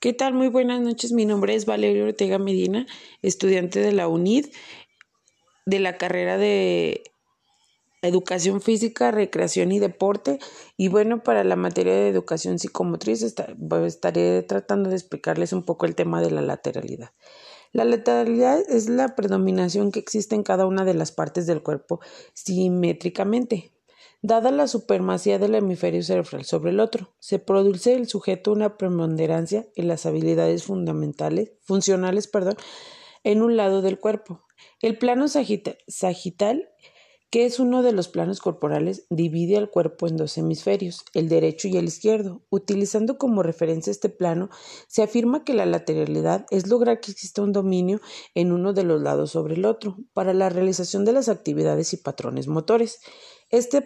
[0.00, 0.32] ¿Qué tal?
[0.32, 1.10] Muy buenas noches.
[1.10, 2.86] Mi nombre es Valerio Ortega Medina,
[3.20, 4.46] estudiante de la UNID
[5.66, 7.02] de la carrera de
[8.00, 10.38] Educación Física, Recreación y Deporte.
[10.76, 15.96] Y bueno, para la materia de Educación Psicomotriz estaré tratando de explicarles un poco el
[15.96, 17.10] tema de la lateralidad.
[17.72, 21.98] La lateralidad es la predominación que existe en cada una de las partes del cuerpo
[22.34, 23.72] simétricamente,
[24.20, 29.68] Dada la supremacía del hemisferio cerebral sobre el otro, se produce el sujeto una preponderancia
[29.76, 32.56] en las habilidades fundamentales, funcionales perdón,
[33.22, 34.44] en un lado del cuerpo.
[34.80, 36.68] El plano sagital,
[37.30, 41.68] que es uno de los planos corporales, divide al cuerpo en dos hemisferios, el derecho
[41.68, 42.42] y el izquierdo.
[42.50, 44.48] Utilizando como referencia este plano,
[44.88, 48.00] se afirma que la lateralidad es lograr que exista un dominio
[48.34, 51.98] en uno de los lados sobre el otro, para la realización de las actividades y
[51.98, 52.98] patrones motores.
[53.50, 53.80] Este,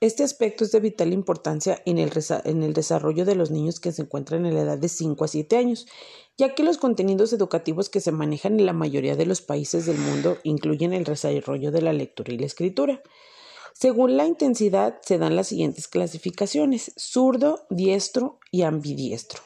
[0.00, 2.12] este, aspecto es de vital importancia en el,
[2.44, 5.28] en el desarrollo de los niños que se encuentran en la edad de 5 a
[5.28, 5.86] 7 años,
[6.36, 9.98] ya que los contenidos educativos que se manejan en la mayoría de los países del
[9.98, 13.02] mundo incluyen el desarrollo de la lectura y la escritura.
[13.74, 19.42] Según la intensidad se dan las siguientes clasificaciones, zurdo, diestro y ambidiestro.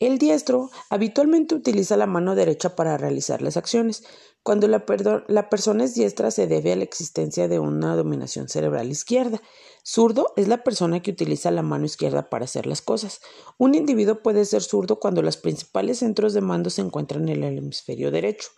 [0.00, 4.02] El diestro habitualmente utiliza la mano derecha para realizar las acciones.
[4.42, 9.40] Cuando la, persona es diestra se debe a la existencia de una dominación cerebral izquierda.
[9.84, 13.20] Zurdo es la persona que utiliza la mano izquierda para hacer las cosas.
[13.58, 17.58] Un individuo puede ser zurdo cuando los principales centros de mando se encuentran en el
[17.58, 18.48] hemisferio derecho.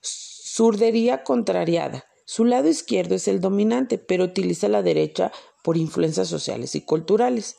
[0.00, 2.06] Zurdería contrariada.
[2.24, 5.30] Su lado izquierdo es el dominante, pero utiliza la derecha
[5.62, 7.56] por influencias sociales y culturales.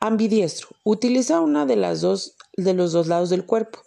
[0.00, 0.68] Ambidiestro.
[0.82, 3.80] Utiliza una de las dos de los dos lados del cuerpo.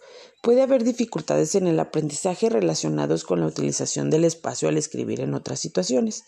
[0.46, 5.34] Puede haber dificultades en el aprendizaje relacionados con la utilización del espacio al escribir en
[5.34, 6.22] otras situaciones.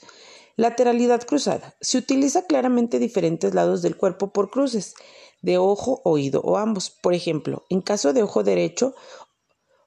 [0.56, 1.76] Lateralidad cruzada.
[1.80, 4.96] Se utiliza claramente diferentes lados del cuerpo por cruces
[5.40, 6.90] de ojo, oído o ambos.
[6.90, 8.96] Por ejemplo, en caso de ojo derecho,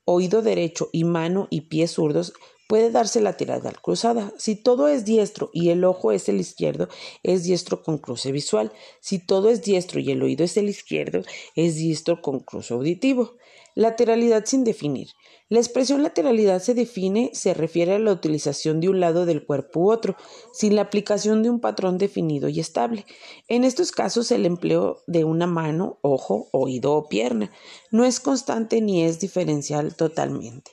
[0.05, 2.31] oído derecho y mano y pies zurdos,
[2.71, 4.31] puede darse lateral cruzada.
[4.37, 6.87] Si todo es diestro y el ojo es el izquierdo,
[7.21, 8.71] es diestro con cruce visual.
[9.01, 11.21] Si todo es diestro y el oído es el izquierdo,
[11.57, 13.33] es diestro con cruce auditivo.
[13.75, 15.09] Lateralidad sin definir.
[15.49, 19.81] La expresión lateralidad se define, se refiere a la utilización de un lado del cuerpo
[19.81, 20.15] u otro,
[20.53, 23.05] sin la aplicación de un patrón definido y estable.
[23.49, 27.51] En estos casos, el empleo de una mano, ojo, oído o pierna
[27.91, 30.71] no es constante ni es diferencial totalmente.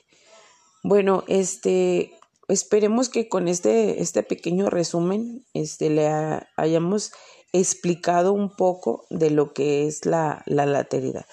[0.83, 2.13] Bueno, este,
[2.47, 6.09] esperemos que con este, este pequeño resumen este, le
[6.55, 7.11] hayamos
[7.51, 11.25] explicado un poco de lo que es la, la lateralidad.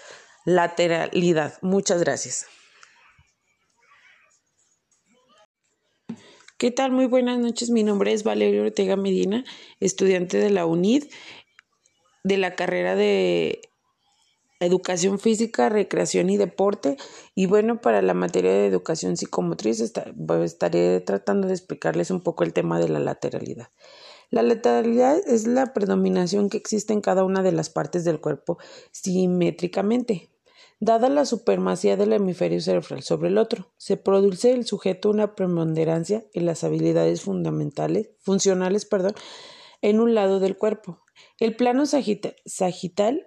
[0.45, 1.55] Lateralidad.
[1.63, 2.47] Muchas gracias.
[6.59, 6.91] ¿Qué tal?
[6.91, 7.71] Muy buenas noches.
[7.71, 9.45] Mi nombre es Valerio Ortega Medina,
[9.79, 11.05] estudiante de la UNID
[12.25, 13.61] de la carrera de
[14.61, 16.97] educación física, recreación y deporte.
[17.35, 22.53] Y bueno, para la materia de educación psicomotriz estaré tratando de explicarles un poco el
[22.53, 23.69] tema de la lateralidad.
[24.31, 28.59] La lateralidad es la predominación que existe en cada una de las partes del cuerpo
[28.91, 30.31] simétricamente.
[30.79, 36.27] Dada la supremacía del hemisferio cerebral sobre el otro, se produce el sujeto una preponderancia
[36.35, 39.15] en las habilidades fundamentales, funcionales perdón,
[39.81, 41.03] en un lado del cuerpo.
[41.39, 43.27] El plano sagital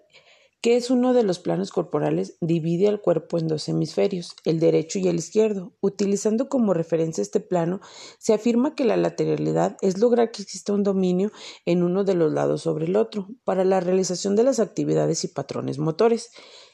[0.61, 4.99] que es uno de los planos corporales, divide al cuerpo en dos hemisferios, el derecho
[4.99, 5.73] y el izquierdo.
[5.79, 7.79] Utilizando como referencia este plano,
[8.17, 11.31] se afirma que la lateralidad es lograr que exista un dominio
[11.65, 15.29] en uno de los lados sobre el otro, para la realización de las actividades y
[15.29, 16.31] patrones motores.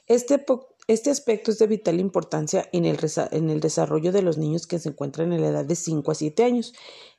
[0.07, 0.37] Este,
[0.87, 2.99] este aspecto es de vital importancia en el,
[3.31, 6.15] en el desarrollo de los niños que se encuentran en la edad de 5 a
[6.15, 6.73] 7 años,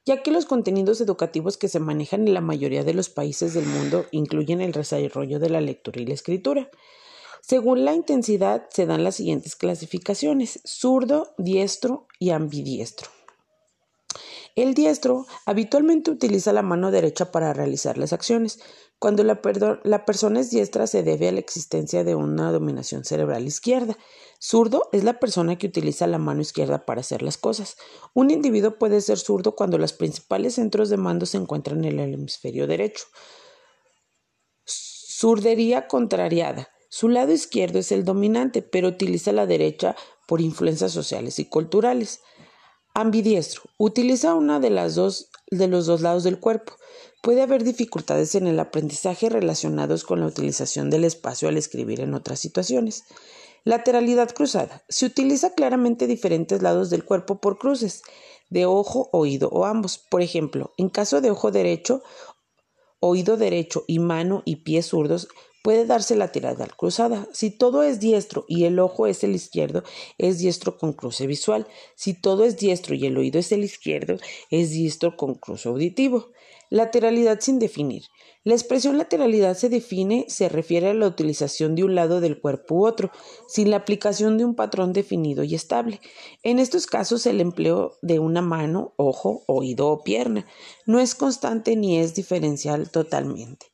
[0.04, 3.66] ya que los contenidos educativos que se manejan en la mayoría de los países del
[3.66, 6.70] mundo incluyen el desarrollo de la lectura y la escritura.
[7.40, 13.15] Según la intensidad se dan las siguientes clasificaciones, zurdo, diestro y ambidiestro.
[14.56, 18.58] El diestro habitualmente utiliza la mano derecha para realizar las acciones.
[18.98, 23.98] Cuando la, persona es diestra se debe a la existencia de una dominación cerebral izquierda.
[24.40, 27.76] Zurdo es la persona que utiliza la mano izquierda para hacer las cosas.
[28.14, 32.14] Un individuo puede ser zurdo cuando los principales centros de mando se encuentran en el
[32.14, 33.04] hemisferio derecho.
[34.64, 36.70] Zurdería contrariada.
[36.88, 42.20] Su lado izquierdo es el dominante, pero utiliza la derecha por influencias sociales y culturales.
[42.98, 43.64] Ambidiestro.
[43.76, 46.72] Utiliza una de las dos de los dos lados del cuerpo.
[47.22, 52.14] Puede haber dificultades en el aprendizaje relacionados con la utilización del espacio al escribir en
[52.14, 53.04] otras situaciones.
[53.64, 54.82] Lateralidad cruzada.
[54.88, 58.00] Se utiliza claramente diferentes lados del cuerpo por cruces
[58.48, 59.98] de ojo, oído o ambos.
[59.98, 62.02] Por ejemplo, en caso de ojo derecho,
[62.98, 65.28] oído derecho y mano y pies zurdos,
[65.66, 67.26] puede darse lateral cruzada.
[67.32, 69.82] Si todo es diestro y el ojo es el izquierdo,
[70.16, 71.66] es diestro con cruce visual.
[71.96, 74.16] Si todo es diestro y el oído es el izquierdo,
[74.52, 76.28] es diestro con cruce auditivo.
[76.70, 78.04] Lateralidad sin definir.
[78.44, 82.76] La expresión lateralidad se define, se refiere a la utilización de un lado del cuerpo
[82.76, 83.10] u otro,
[83.48, 86.00] sin la aplicación de un patrón definido y estable.
[86.44, 90.46] En estos casos, el empleo de una mano, ojo, oído o pierna
[90.86, 93.66] no es constante ni es diferencial totalmente.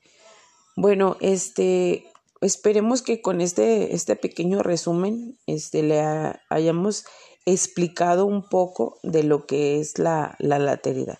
[0.77, 2.07] Bueno, este,
[2.41, 6.03] esperemos que con este, este pequeño resumen este, le
[6.49, 7.05] hayamos
[7.45, 11.19] explicado un poco de lo que es la, la lateralidad.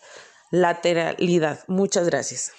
[0.51, 1.61] Lateralidad.
[1.69, 2.53] Muchas gracias.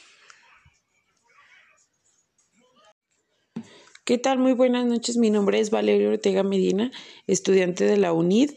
[4.05, 4.37] ¿Qué tal?
[4.37, 5.15] Muy buenas noches.
[5.15, 6.91] Mi nombre es Valerio Ortega Medina,
[7.25, 8.51] estudiante de la UNID,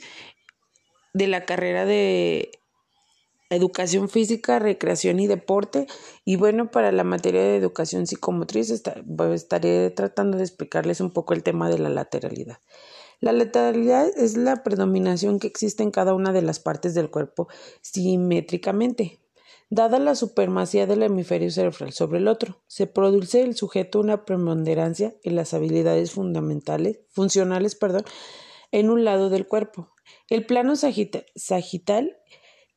[1.14, 2.50] de la carrera de
[3.50, 5.86] Educación Física, Recreación y Deporte.
[6.24, 11.42] Y bueno, para la materia de Educación Psicomotriz estaré tratando de explicarles un poco el
[11.42, 12.58] tema de la lateralidad.
[13.20, 17.48] La lateralidad es la predominación que existe en cada una de las partes del cuerpo
[17.80, 19.20] simétricamente,
[19.68, 25.16] Dada la supremacía del hemisferio cerebral sobre el otro, se produce el sujeto una preponderancia
[25.24, 28.04] en las habilidades fundamentales, funcionales perdón,
[28.70, 29.92] en un lado del cuerpo.
[30.28, 32.16] El plano sagital,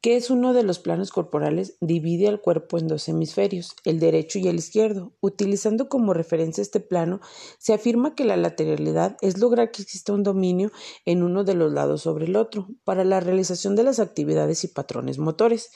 [0.01, 4.40] que es uno de los planos corporales, divide al cuerpo en dos hemisferios, el derecho
[4.40, 5.12] y el izquierdo.
[5.19, 7.19] Utilizando como referencia este plano,
[7.57, 10.72] se afirma que la lateralidad es lograr que exista un dominio
[11.06, 14.69] en uno de los lados sobre el otro, para la realización de las actividades y
[14.69, 15.72] patrones motores.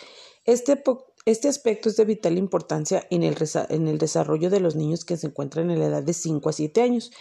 [0.46, 0.76] Este,
[1.26, 3.36] este, aspecto es de vital importancia en el,
[3.70, 6.54] en el desarrollo de los niños que se encuentran en la edad de 5 a
[6.54, 7.12] 7 años,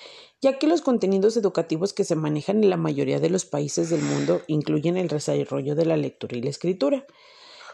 [0.40, 4.02] ya que los contenidos educativos que se manejan en la mayoría de los países del
[4.02, 7.06] mundo incluyen el desarrollo de la lectura y la escritura.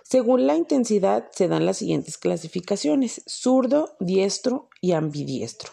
[0.02, 5.72] Según la intensidad se dan las siguientes clasificaciones, zurdo, diestro y ambidiestro.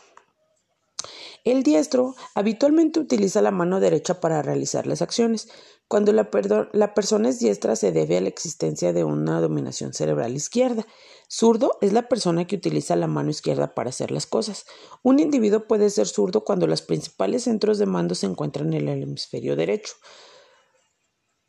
[1.46, 5.48] El diestro habitualmente utiliza la mano derecha para realizar las acciones,
[5.88, 10.88] cuando la, persona es diestra se debe a la existencia de una dominación cerebral izquierda.
[11.30, 14.66] Zurdo es la persona que utiliza la mano izquierda para hacer las cosas.
[15.04, 19.04] Un individuo puede ser zurdo cuando los principales centros de mando se encuentran en el
[19.04, 19.94] hemisferio derecho.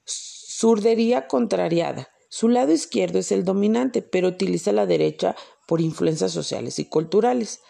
[0.04, 2.10] Zurdería contrariada.
[2.28, 5.34] Su lado izquierdo es el dominante, pero utiliza la derecha
[5.66, 7.60] por influencias sociales y culturales.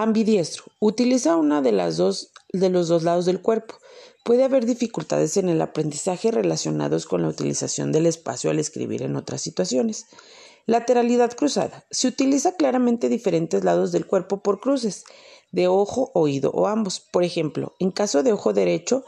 [0.00, 0.62] Ambidiestro.
[0.78, 3.74] Utiliza una de las dos de los dos lados del cuerpo.
[4.24, 9.16] Puede haber dificultades en el aprendizaje relacionados con la utilización del espacio al escribir en
[9.16, 10.06] otras situaciones.
[10.66, 11.84] Lateralidad cruzada.
[11.90, 15.02] Se utiliza claramente diferentes lados del cuerpo por cruces,
[15.50, 17.00] de ojo, oído o ambos.
[17.00, 19.04] Por ejemplo, en caso de ojo derecho,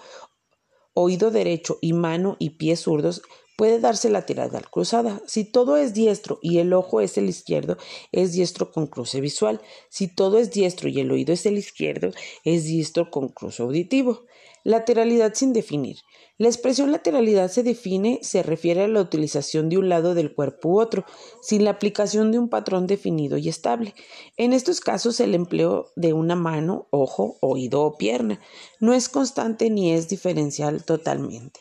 [0.92, 3.22] oído derecho y mano y pies zurdos,
[3.60, 5.20] puede darse lateral cruzada.
[5.26, 7.76] Si todo es diestro y el ojo es el izquierdo,
[8.10, 9.60] es diestro con cruce visual.
[9.90, 12.10] Si todo es diestro y el oído es el izquierdo,
[12.42, 14.22] es diestro con cruce auditivo.
[14.64, 15.98] Lateralidad sin definir.
[16.38, 20.70] La expresión lateralidad se define, se refiere a la utilización de un lado del cuerpo
[20.70, 21.04] u otro,
[21.42, 23.94] sin la aplicación de un patrón definido y estable.
[24.38, 28.40] En estos casos, el empleo de una mano, ojo, oído o pierna
[28.80, 31.60] no es constante ni es diferencial totalmente.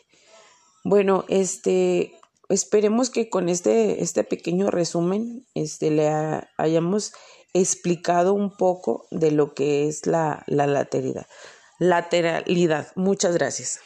[0.84, 2.12] Bueno, este,
[2.48, 6.10] esperemos que con este, este pequeño resumen este, le
[6.56, 7.12] hayamos
[7.52, 11.26] explicado un poco de lo que es la, la lateralidad
[11.80, 12.92] lateralidad.
[12.94, 13.80] Muchas gracias.